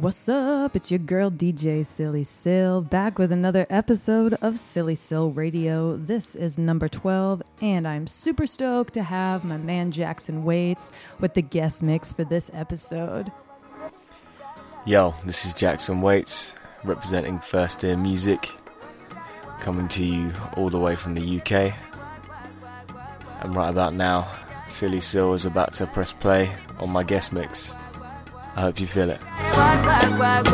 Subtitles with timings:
[0.00, 0.74] What's up?
[0.74, 5.98] It's your girl DJ Silly Sill back with another episode of Silly Sill Radio.
[5.98, 10.88] This is number 12, and I'm super stoked to have my man Jackson Waits
[11.20, 13.30] with the guest mix for this episode.
[14.86, 16.54] Yo, this is Jackson Waits
[16.84, 18.50] representing First Ear Music,
[19.60, 21.74] coming to you all the way from the UK.
[23.42, 24.26] And right about now,
[24.68, 27.76] Silly Sill is about to press play on my guest mix.
[28.54, 29.20] I hope you feel it.
[29.56, 30.52] Work, work, work,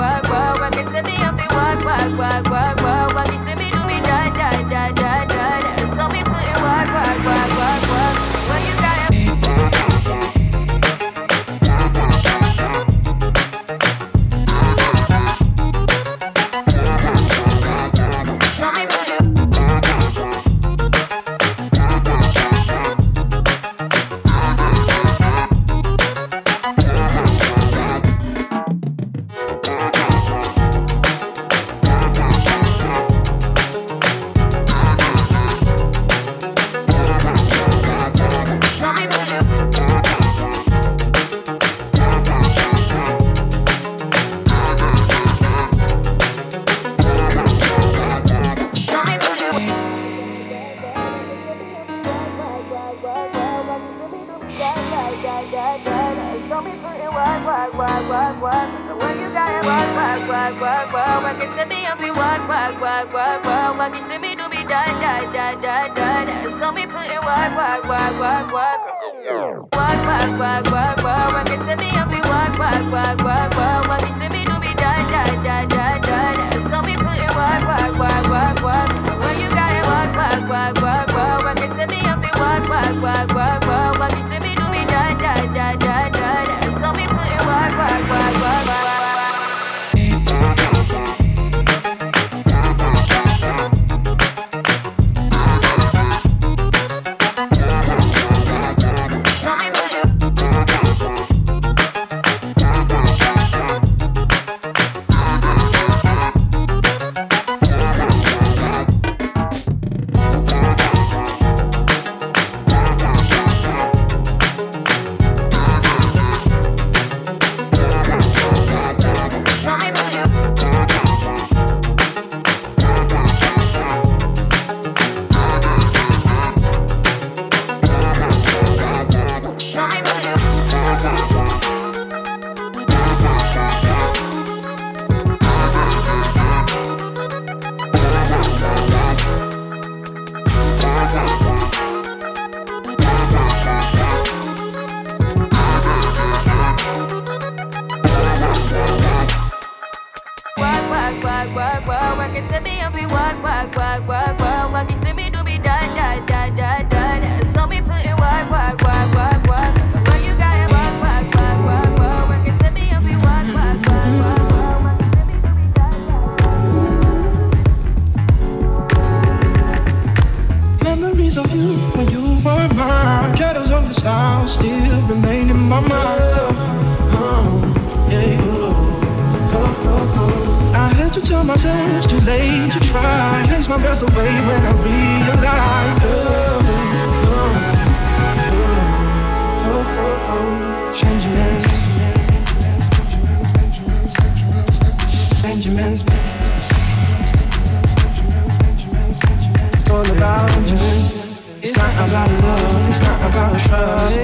[202.06, 204.14] about love, it's not about trust.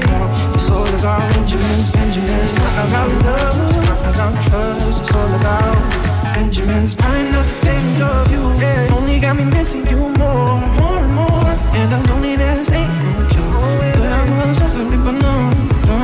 [0.54, 2.30] It's all about Benjamins, Benjamins.
[2.30, 5.00] It's not about love, it's not about trust.
[5.02, 5.76] It's all about
[6.34, 6.96] Benjamins.
[7.00, 8.94] I never think of you, yeah.
[8.94, 11.50] Only got me missing you more, more and more.
[11.74, 13.78] And the loneliness ain't no cure.
[13.98, 15.36] But I'm gonna suffer, but no,
[15.90, 16.00] no,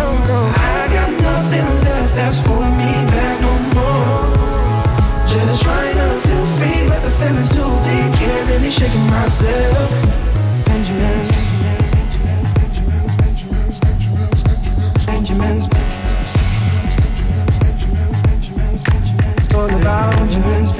[0.00, 0.40] no, no.
[0.56, 4.24] I got nothing left that's holding me back no more.
[5.28, 8.08] Just trying to feel free, but the feeling's too deep.
[8.16, 9.89] Can't really shake myself.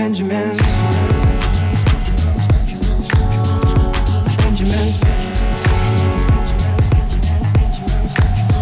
[0.00, 0.56] Benjamins.
[4.41, 4.97] Benjamins.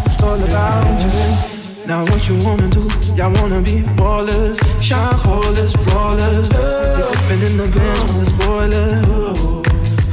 [0.04, 1.86] It's all about Benjamins.
[1.86, 2.82] Now what you wanna do?
[3.14, 6.48] Y'all wanna be ballers, shot callers, brawlers.
[6.48, 9.00] They flipping in the bench with the spoiler.
[9.06, 9.62] Oh,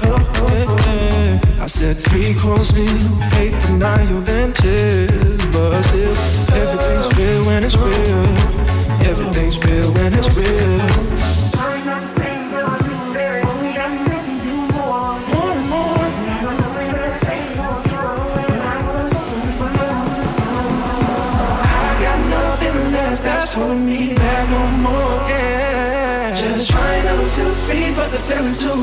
[0.03, 2.85] oh, oh, I said three calls me,
[3.33, 6.15] hate deny your ventures, but still
[6.61, 8.75] everything's real when it's real.
[9.09, 11.14] Everything's real when it's real.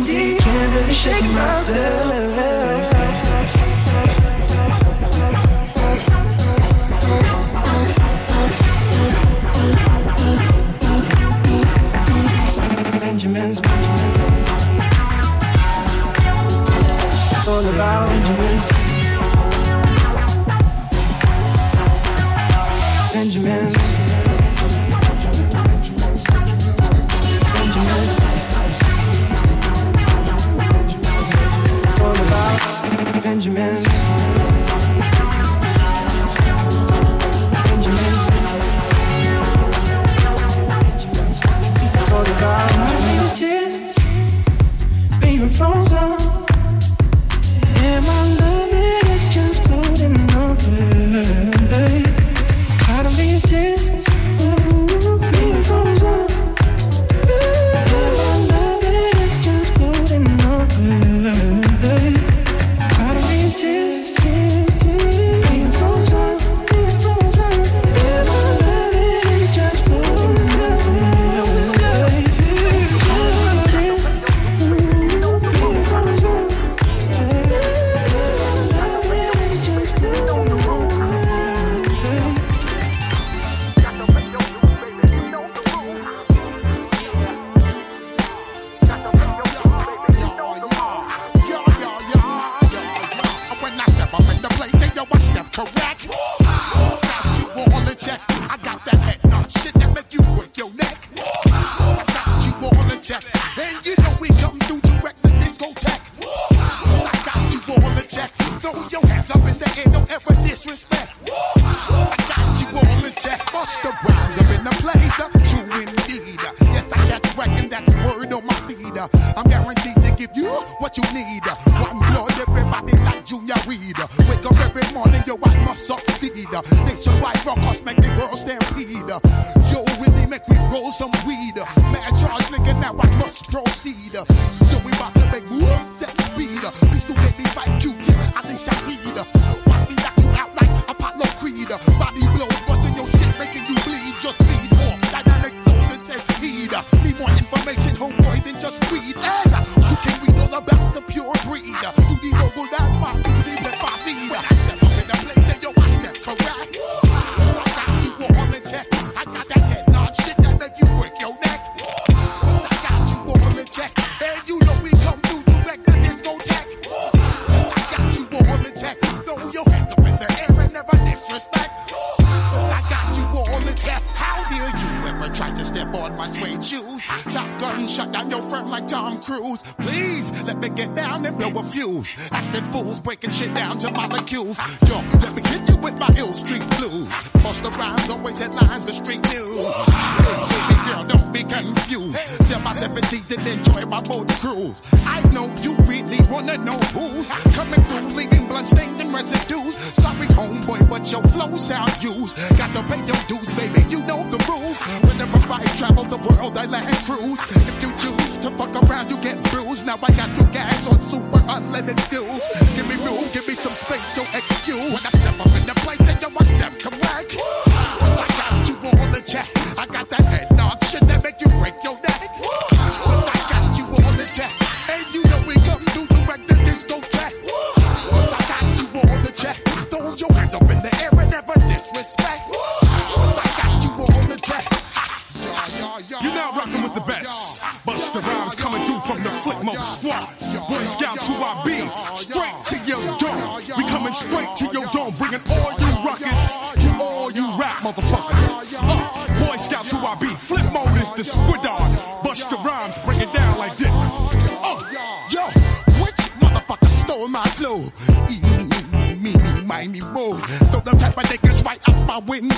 [0.01, 2.62] deep, can't really shake myself.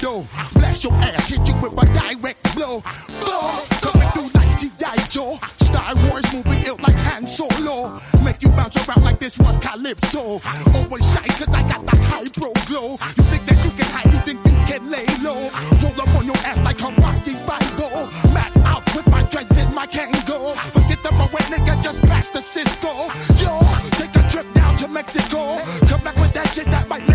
[0.05, 2.83] Blast your ass, hit you with a direct blow.
[3.25, 4.97] Blow, coming through like G.I.
[5.09, 5.39] Joe.
[5.65, 7.99] Star Wars moving ill like Han Solo.
[8.23, 10.43] Make you bounce around like this was Calypso.
[10.77, 13.01] Always shy, cause I got that high pro glow.
[13.17, 15.49] You think that you can hide, you think you can lay low.
[15.81, 17.89] Roll up on your ass like Hawaii Five-O.
[18.35, 20.53] Mac out with my dreads in my Kangol.
[20.77, 23.09] Forget the my way, nigga, just bash the Cisco.
[23.41, 23.57] Yo,
[23.97, 25.57] take a trip down to Mexico.
[25.89, 27.09] Come back with that shit that might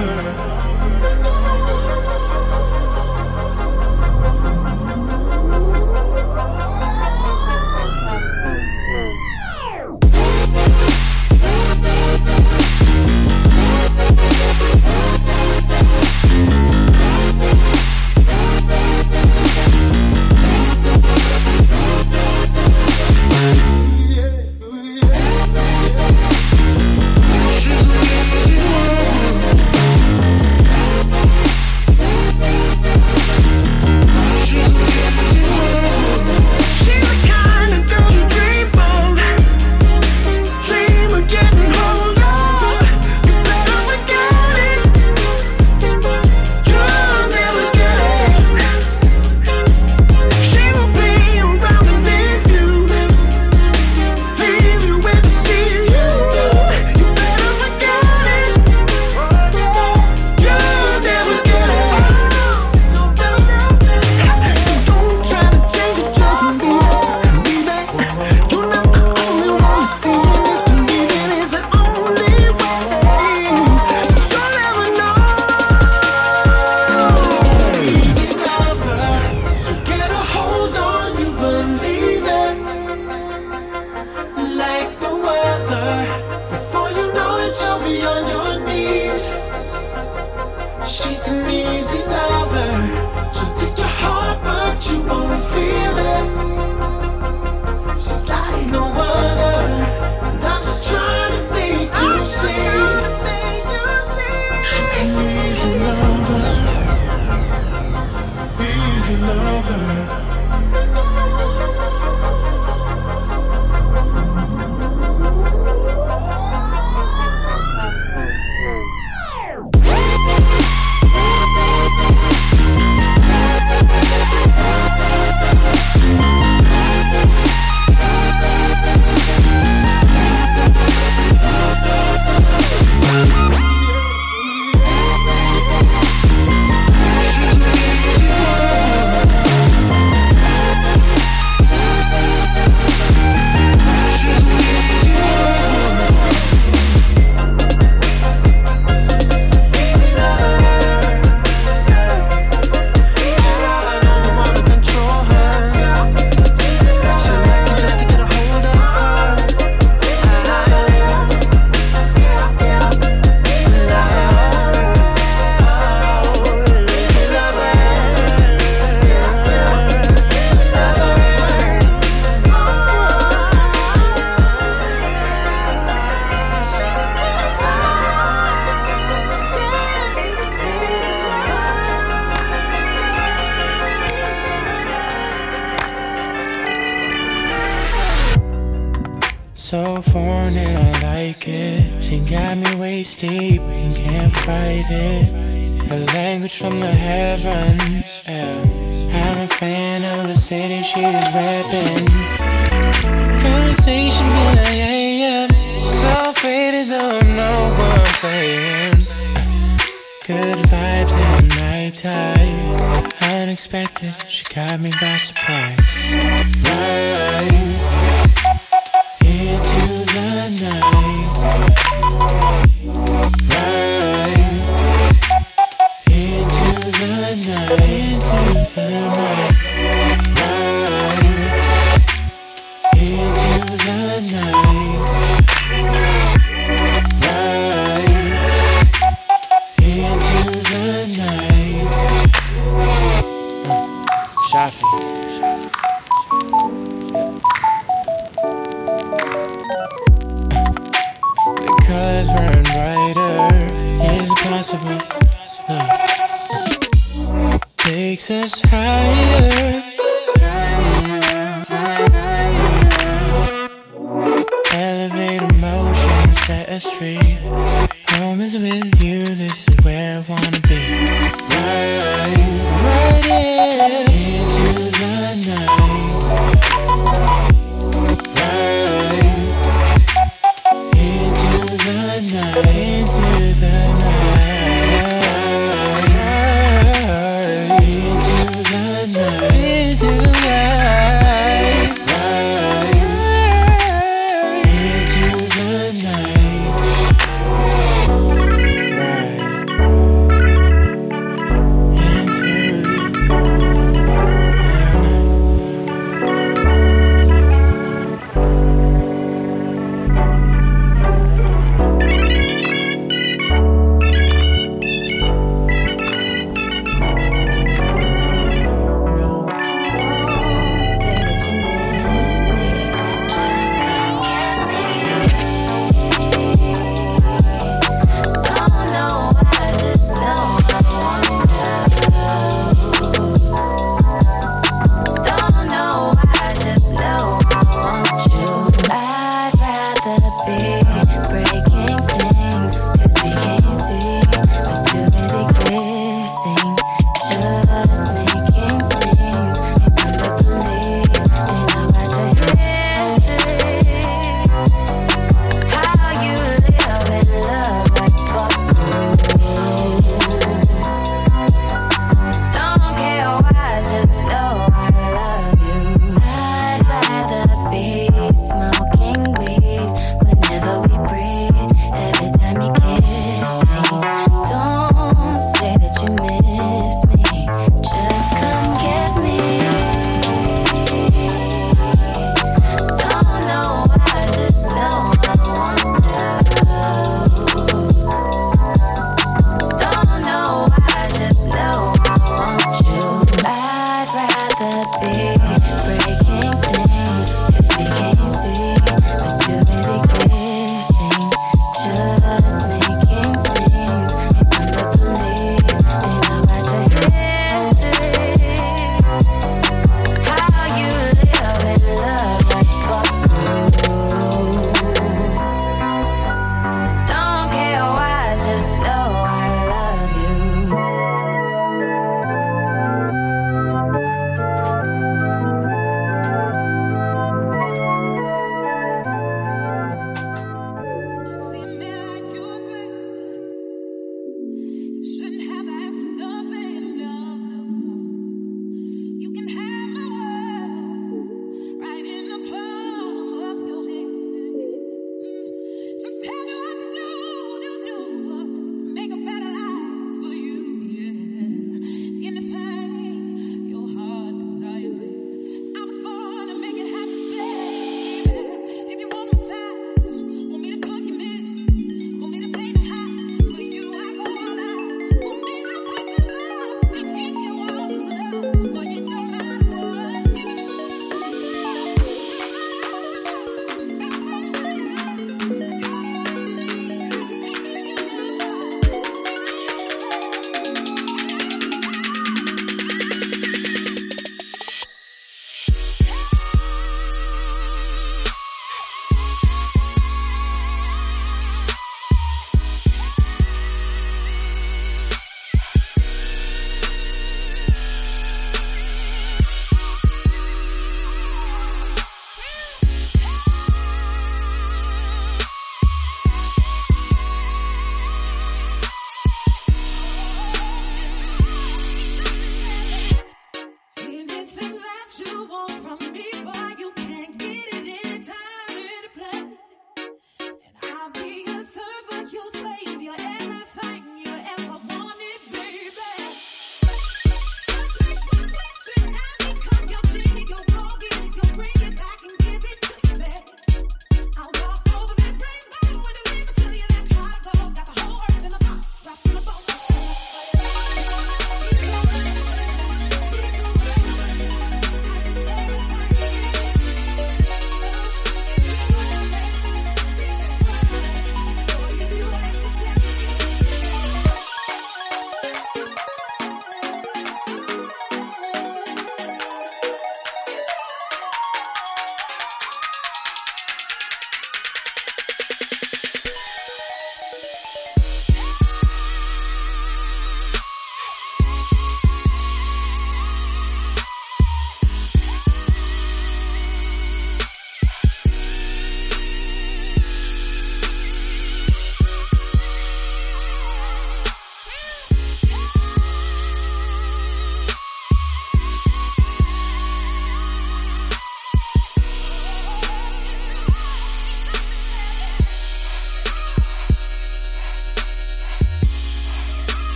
[0.00, 0.47] over.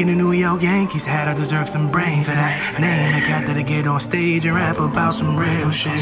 [0.00, 1.28] In the New York Yankees hat.
[1.28, 3.14] I deserve some brain for that name.
[3.14, 5.92] A cat that'll get on stage and rap about some real shit.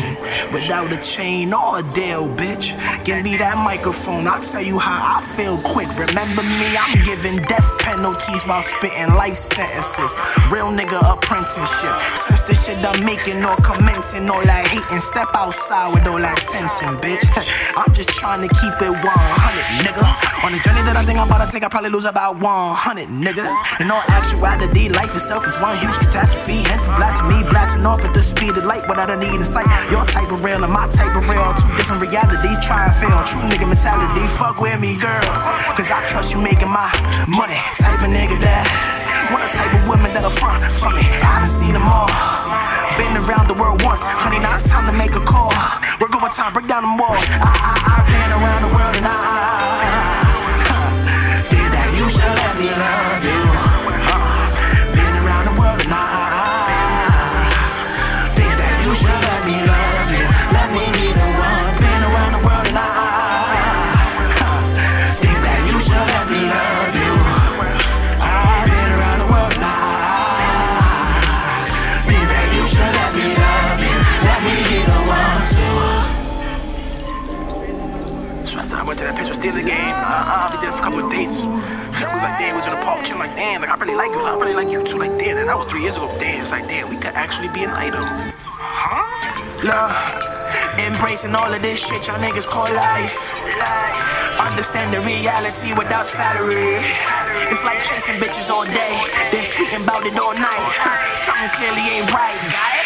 [0.53, 2.79] Without a chain or a deal, bitch.
[3.05, 5.89] Give me that microphone, I'll tell you how I feel quick.
[5.99, 10.15] Remember me, I'm giving death penalties while spitting life sentences.
[10.53, 11.93] Real nigga apprenticeship.
[12.49, 16.97] The shit I'm making or commencing, all that hating, step outside with all that tension,
[17.05, 17.21] bitch.
[17.77, 19.05] I'm just trying to keep it 100,
[19.85, 20.01] nigga.
[20.41, 23.13] On the journey that I think I'm about to take, I probably lose about 100
[23.13, 23.61] niggas.
[23.85, 26.65] In all actuality, life itself is one huge catastrophe.
[26.65, 29.69] Hence the blasphemy, blasting off at the speed of light without a need in sight.
[29.93, 32.57] Your type of real and my type of real two different realities.
[32.65, 34.25] Try and fail, true nigga mentality.
[34.41, 35.29] Fuck with me, girl.
[35.77, 36.89] Cause I trust you making my
[37.29, 37.61] money.
[37.77, 38.98] Type of nigga that.
[39.33, 41.05] Want a type of women that'll front for me.
[41.23, 42.09] I've seen them all.
[42.97, 44.03] Been around the world once.
[44.05, 45.53] Honey, now it's time to make a call.
[46.01, 47.25] Work overtime, break down them walls.
[47.41, 49.49] I, I, I've been around the world and I, I,
[51.37, 53.38] I think that you should let me love you.
[83.49, 85.57] Damn, like I really like you, I really like you too, like, damn, and that
[85.57, 86.13] was three years ago.
[86.21, 88.05] Damn, it's like, damn, we could actually be an item.
[88.45, 89.01] Huh?
[89.65, 89.97] Love,
[90.85, 93.17] embracing all of this shit y'all niggas call life.
[94.37, 96.77] Understand the reality without salary.
[97.49, 98.95] It's like chasing bitches all day,
[99.33, 100.69] then tweeting about it all night.
[101.17, 102.77] Something clearly ain't right, guy.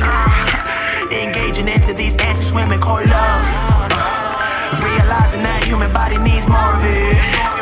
[0.00, 3.46] Uh, engaging into these antics women call love.
[4.80, 7.55] Realizing that human body needs more of it.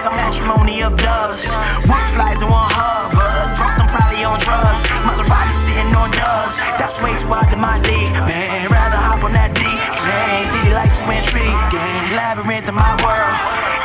[0.00, 1.44] Like a matrimony of doves.
[1.84, 3.52] One flies and one hovers.
[3.52, 4.80] Broke them probably on drugs.
[5.04, 6.56] Maserati sitting on doves.
[6.80, 8.16] That's way too out of my league.
[8.24, 10.40] Man, rather hop on that D train.
[10.48, 12.16] City lights too intriguing.
[12.16, 13.36] Labyrinth of my world.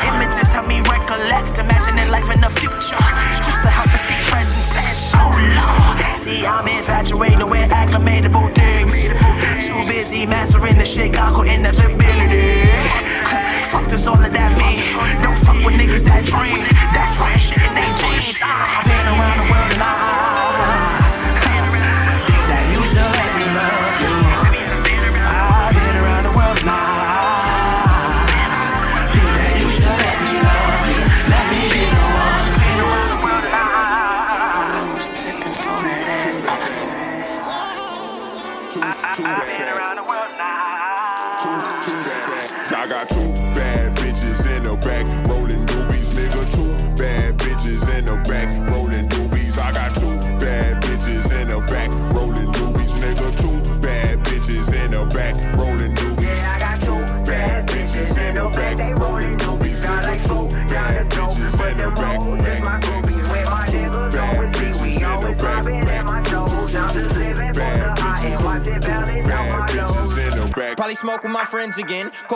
[0.08, 1.60] Images help me recollect.
[1.60, 2.96] Imagining life in the future.
[3.44, 5.12] Just to help us keep present tense.
[5.20, 6.00] Oh Lord.
[6.16, 9.12] See, I'm infatuated with acclimatable things.
[9.60, 12.72] Too busy mastering the Chicago inevitability.
[13.72, 14.82] Fuck this all of that me.
[15.24, 16.60] Don't fuck with niggas that dream.
[16.94, 18.40] That fresh shit in they jeans.
[18.44, 20.15] I've been around the world and I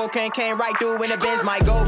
[0.10, 1.44] Cocaine came right through in the Benz.
[1.44, 1.79] Might go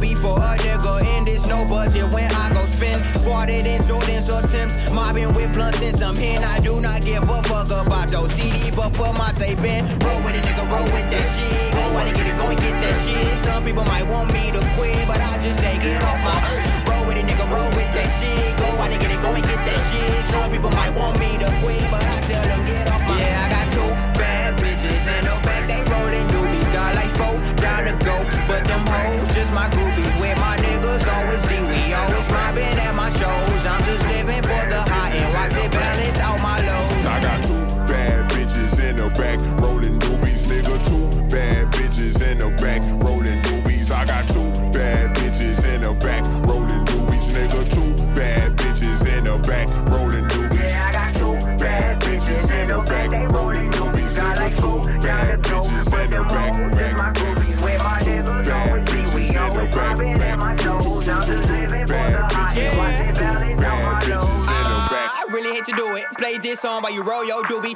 [65.65, 66.05] to do it.
[66.17, 67.75] Play this song while you roll your doobie.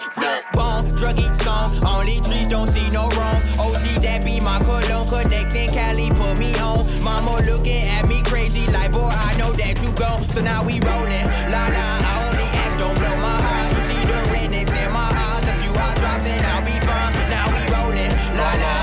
[0.54, 1.72] Bomb, druggy song.
[1.86, 3.38] Only trees don't see no wrong.
[3.60, 5.08] OG, that be my cologne.
[5.08, 6.80] Connecting Cali, put me on.
[7.04, 10.22] Mama looking at me crazy like, boy, I know that you gone.
[10.22, 11.26] So now we rolling.
[11.54, 13.70] La la, I only ask, don't blow my heart.
[13.74, 15.46] You see the redness in my eyes.
[15.48, 17.14] A few hot drops and I'll be fine.
[17.30, 18.12] Now we rolling.
[18.38, 18.75] La la,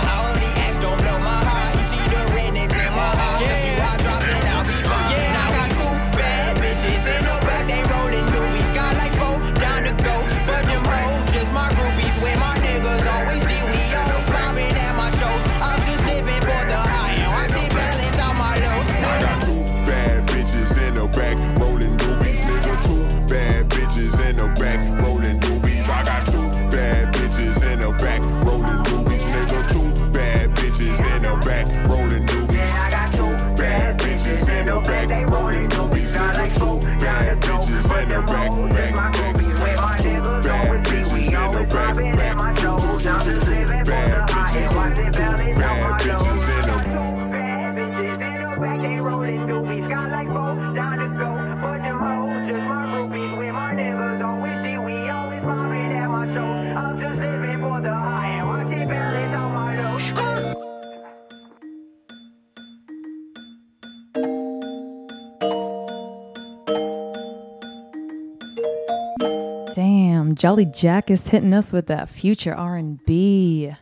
[70.42, 73.72] Jolly Jack is hitting us with that future R&B.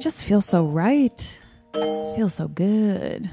[0.00, 1.38] Just feels so right.
[2.16, 3.30] Feels so good.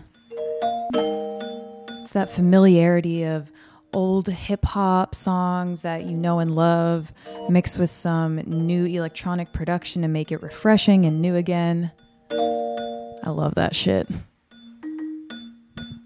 [0.93, 3.51] It's that familiarity of
[3.91, 7.11] old hip hop songs that you know and love,
[7.49, 11.91] mixed with some new electronic production to make it refreshing and new again.
[12.29, 14.07] I love that shit.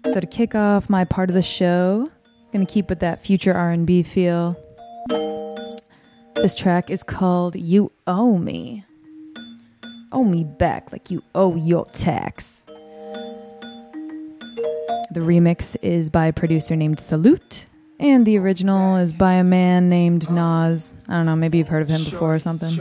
[0.06, 3.52] So to kick off my part of the show, I'm gonna keep with that future
[3.52, 4.56] R&B feel.
[6.42, 8.86] This track is called You Owe Me.
[10.10, 12.64] Owe me back like you owe your tax.
[15.12, 17.66] The remix is by a producer named Salute,
[17.98, 20.94] and the original is by a man named Nas.
[21.08, 22.74] I don't know, maybe you've heard of him before or something.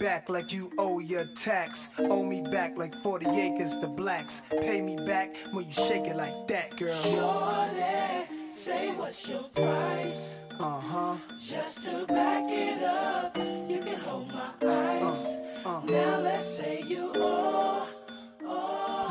[0.00, 1.88] Back like you owe your tax.
[1.98, 4.42] Owe me back like 40 acres to blacks.
[4.50, 6.96] Pay me back when you shake it like that, girl.
[7.02, 10.40] Shorty, say what's your price?
[10.58, 11.16] Uh huh.
[11.38, 15.40] Just to back it up, you can hold my eyes.
[15.64, 17.86] Now let's say you owe.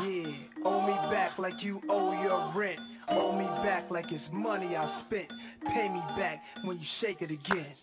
[0.02, 0.32] Yeah,
[0.64, 2.80] owe me back like you owe your rent.
[3.08, 5.28] Owe me back like it's money I spent.
[5.66, 7.74] Pay me back when you shake it again.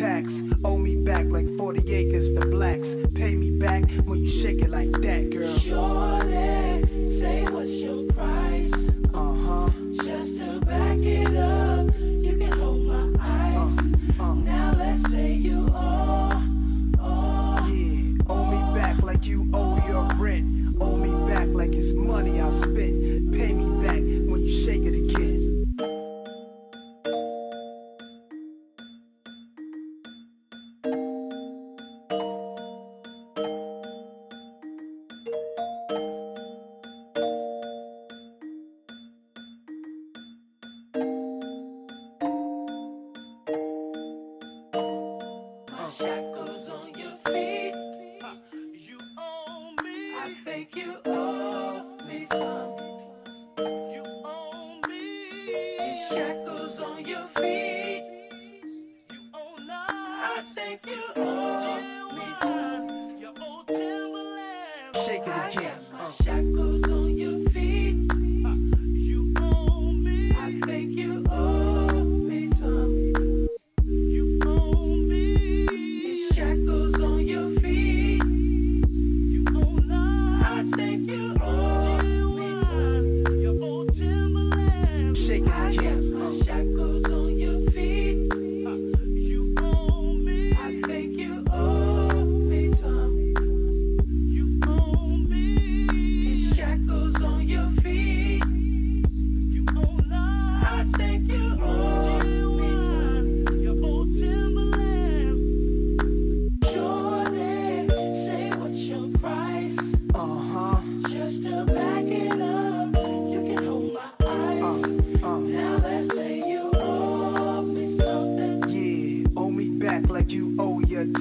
[0.00, 0.40] Tax.
[0.64, 2.96] Owe me back like 40 acres to blacks.
[3.14, 5.58] Pay me back when you shake it like that, girl.
[5.58, 8.72] Shorty, say what's your price?
[9.12, 9.68] Uh huh.
[10.02, 11.89] Just to back it up,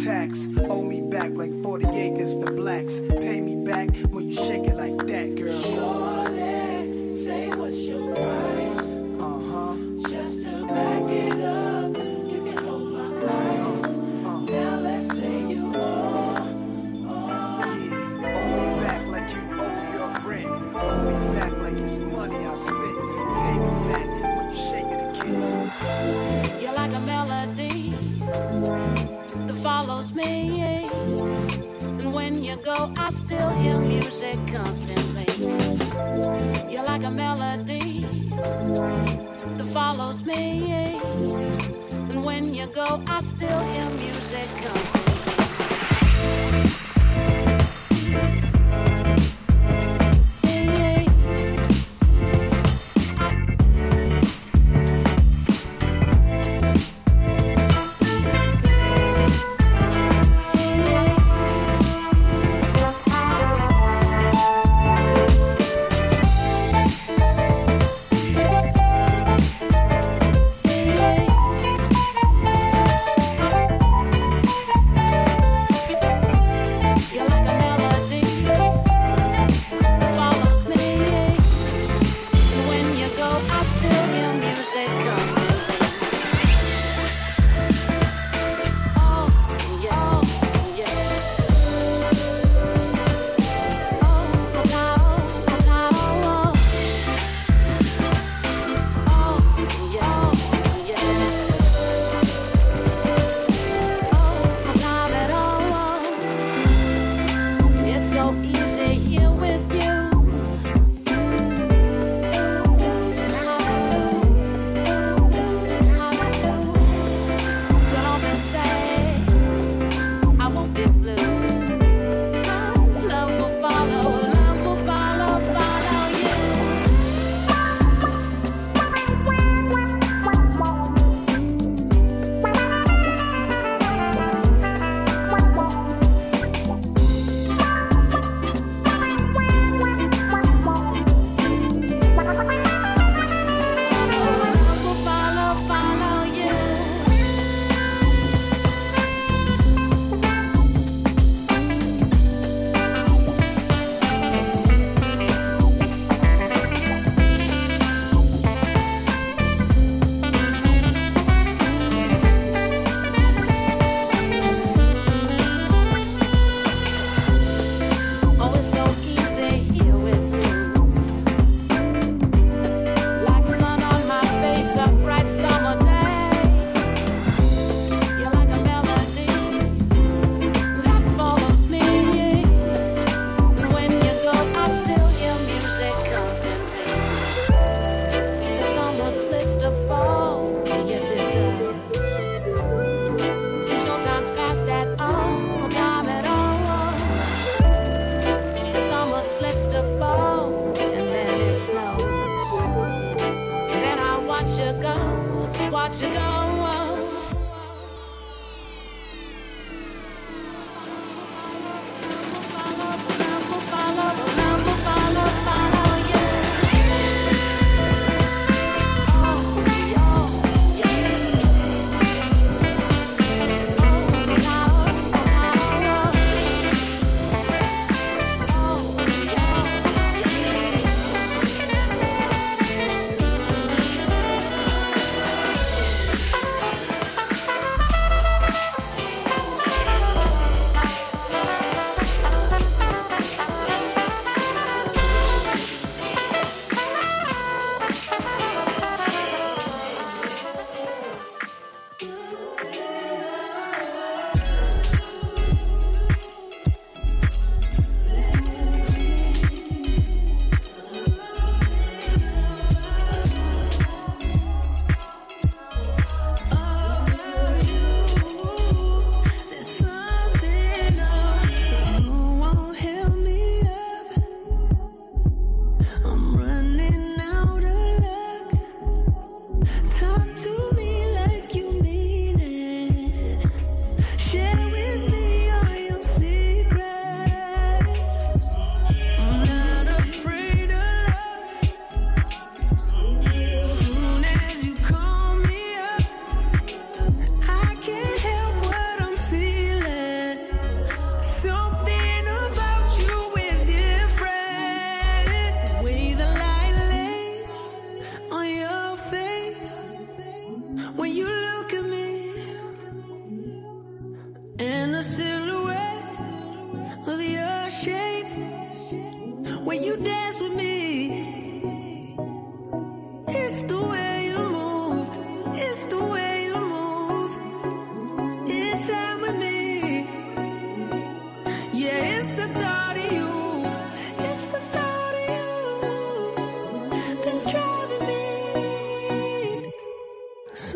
[0.09, 0.48] owe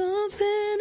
[0.04, 0.73] Something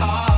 [0.00, 0.33] heart.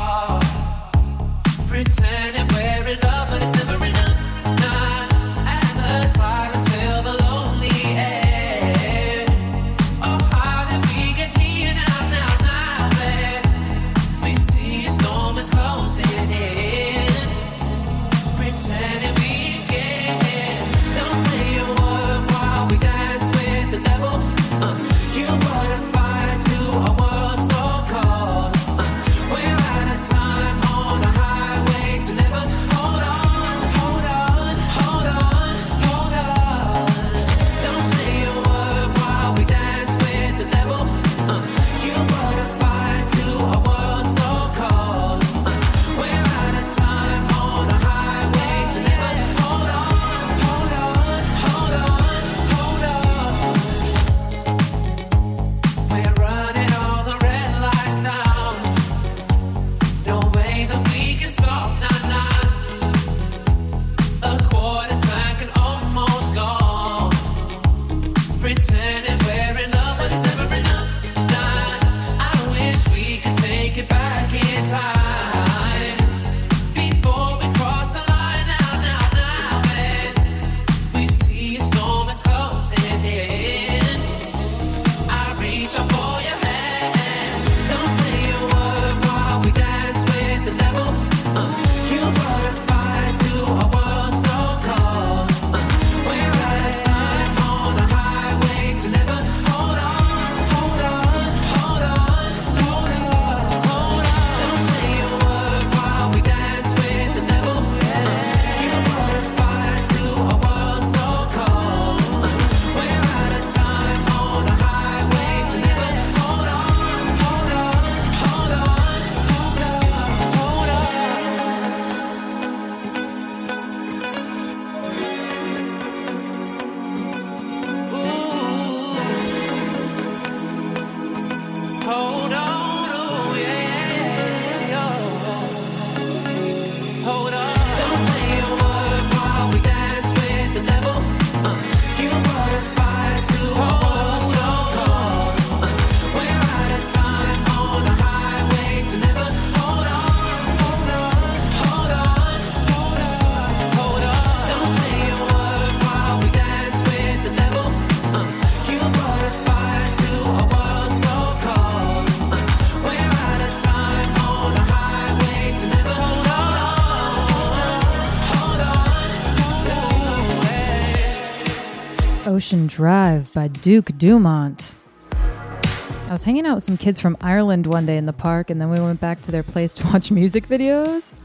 [172.46, 174.72] Ocean Drive by Duke Dumont.
[175.10, 178.60] I was hanging out with some kids from Ireland one day in the park, and
[178.60, 181.16] then we went back to their place to watch music videos.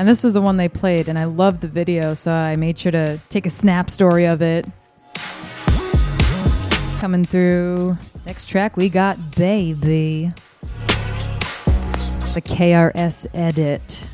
[0.00, 2.80] And this was the one they played, and I loved the video, so I made
[2.80, 4.66] sure to take a snap story of it.
[6.98, 7.96] Coming through.
[8.26, 10.32] Next track, we got Baby.
[12.34, 14.04] The KRS edit.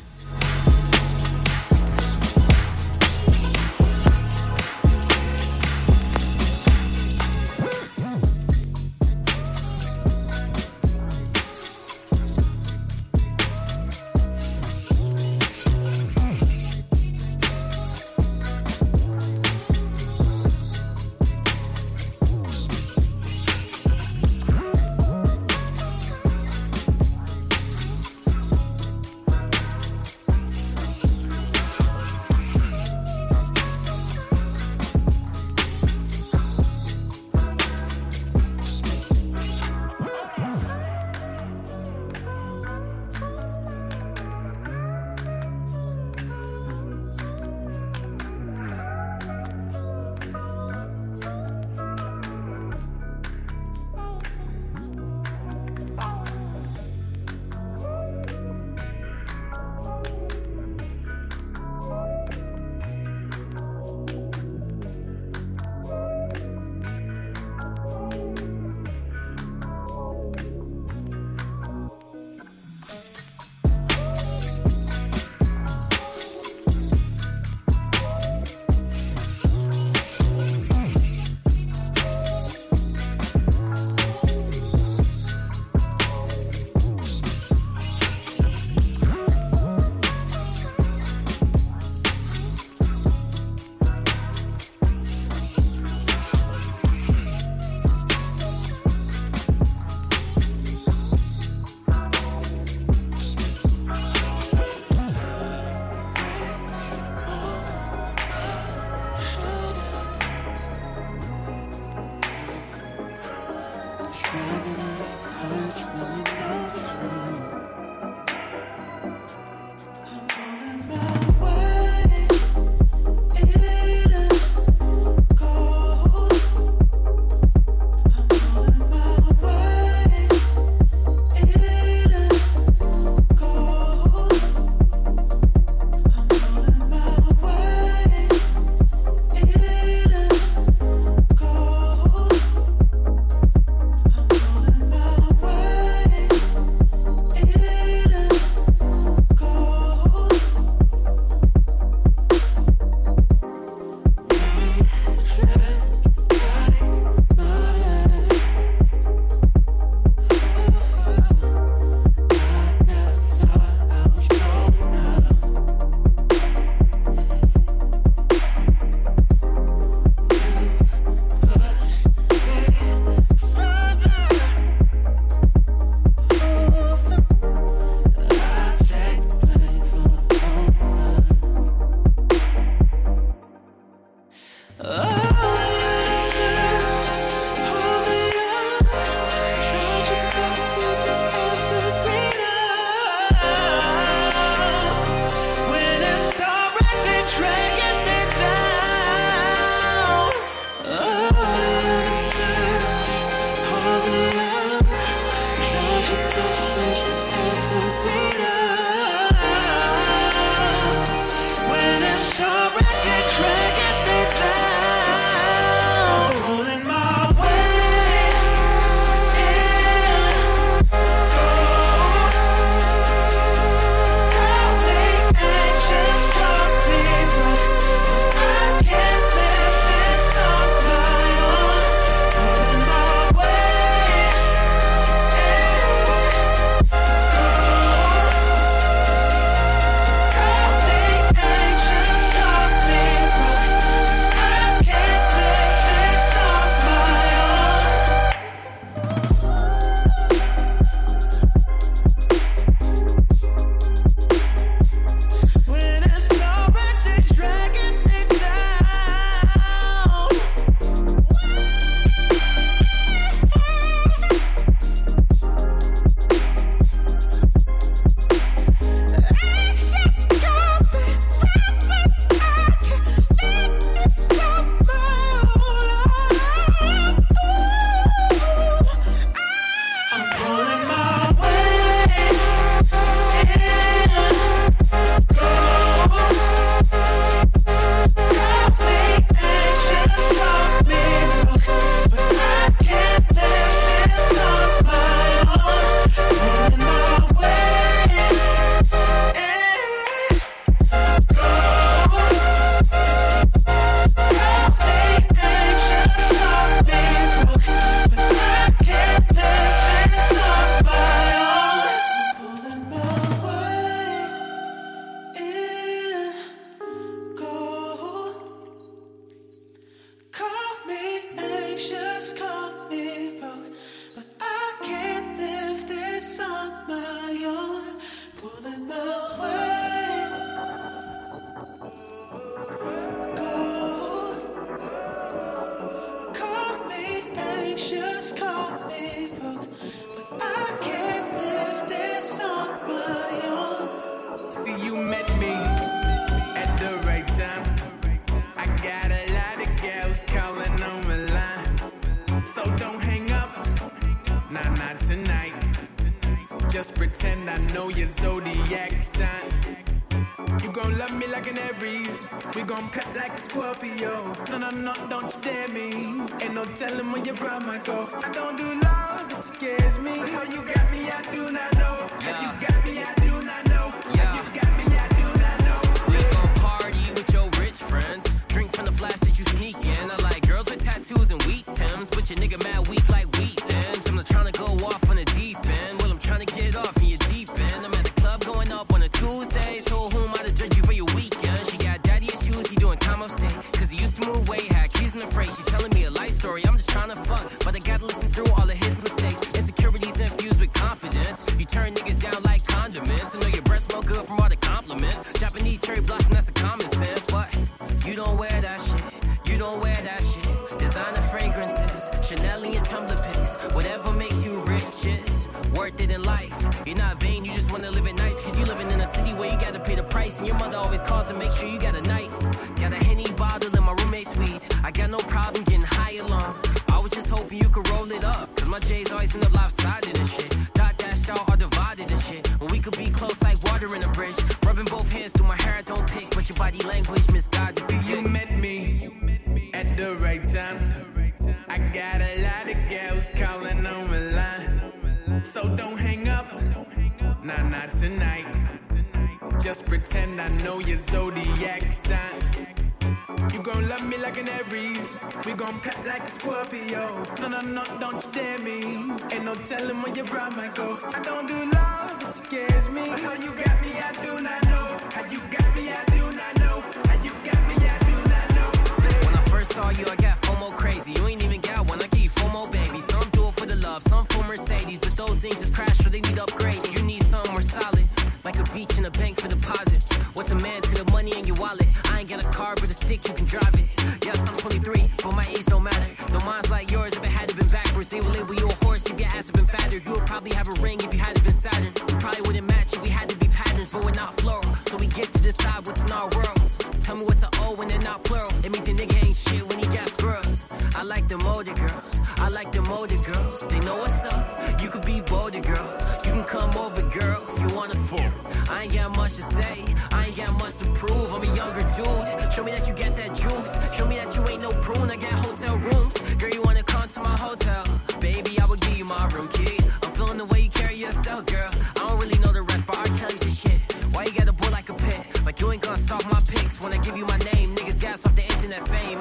[501.77, 502.21] girls.
[502.37, 503.67] I like them older girls.
[503.67, 504.81] They know what's up.
[504.81, 505.87] You could be bolder, girl.
[506.25, 508.31] You can come over, girl, if you wanna fool.
[508.69, 509.85] I ain't got much to say.
[510.11, 511.33] I ain't got much to prove.
[511.33, 512.53] I'm a younger dude.
[512.53, 513.73] Show me that you get that juice.
[513.95, 515.09] Show me that you ain't no prune.
[515.09, 516.13] I got hotel rooms.
[516.39, 517.83] Girl, you wanna come to my hotel?
[518.19, 519.77] Baby, I will give you my room key.
[520.03, 521.69] I'm feeling the way you carry yourself, girl.
[521.95, 523.05] I don't really know the rest, but R.
[523.17, 523.79] Kelly's the shit.
[524.13, 525.45] Why you got a boy like a pit?
[525.45, 527.75] Like you ain't gonna stalk my pics when I give you my name.
[527.75, 529.19] Niggas gas off the internet fame.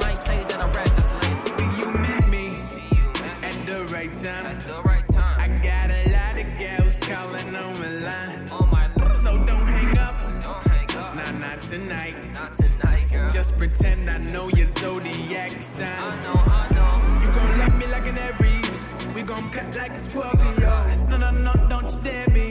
[14.87, 15.89] zodiac sign.
[15.89, 16.93] I know, I know.
[17.23, 18.77] You gon' love me like an Aries.
[19.15, 20.75] We gon' like a Scorpio.
[21.11, 22.47] No, no, no, don't you dare me.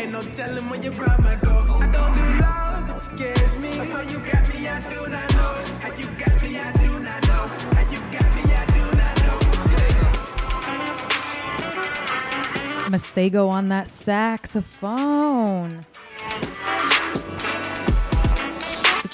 [0.00, 0.94] Ain't no telling where your
[1.26, 1.56] might go.
[1.84, 3.72] I don't do love, scares me.
[3.92, 5.52] How you got me, I do not know.
[5.82, 7.44] How you got me, I do not know.
[7.76, 9.38] How you got me, I do not know.
[12.92, 15.70] Masego on that saxophone.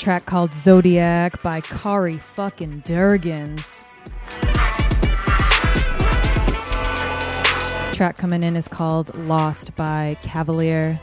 [0.00, 3.86] track called Zodiac by Kari fucking Durgans.
[7.94, 10.98] Track coming in is called Lost by Cavalier.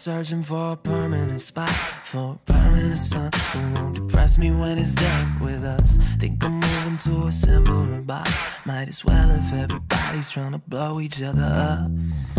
[0.00, 4.94] searching for a permanent spot, for a permanent sun who won't depress me when it's
[4.94, 5.98] dark with us.
[6.18, 8.30] Think I'm moving to a simpler box.
[8.64, 11.90] Might as well if everybody's trying to blow each other up.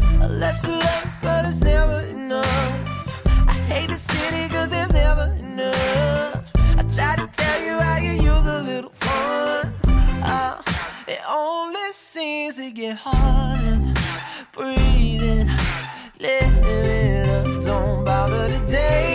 [0.02, 3.28] I let you love, but it's never enough.
[3.48, 6.52] I hate the city cause there's never enough.
[6.56, 9.72] I try to tell you how you use a little fun.
[10.24, 10.60] Uh,
[11.08, 13.94] it only seems to get harder.
[14.58, 15.48] Breathing,
[16.20, 17.11] living
[18.72, 19.11] day.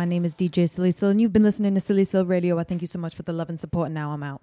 [0.00, 2.58] My name is DJ Silicil, and you've been listening to Silicil Radio.
[2.58, 4.40] I thank you so much for the love and support, and now I'm out.